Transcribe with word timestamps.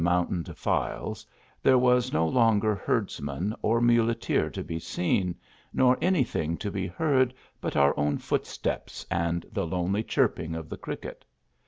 mountain 0.03 0.41
defiles, 0.41 1.27
there 1.61 1.77
was 1.77 2.11
no 2.11 2.27
longer 2.27 2.73
herdsman 2.73 3.53
or 3.61 3.79
muleteer 3.79 4.49
to 4.49 4.63
be 4.63 4.79
seen, 4.79 5.35
nor 5.71 5.95
any 6.01 6.23
thing 6.23 6.57
to 6.57 6.71
be 6.71 6.87
heard 6.87 7.31
but 7.61 7.75
our 7.77 7.93
own 7.99 8.17
foot 8.17 8.47
steps 8.47 9.05
and 9.11 9.45
the 9.51 9.67
lonely 9.67 10.01
chirping 10.01 10.55
of 10.55 10.69
the 10.69 10.77
cricket. 10.77 11.23